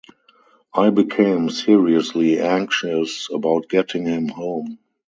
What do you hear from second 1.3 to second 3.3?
seriously anxious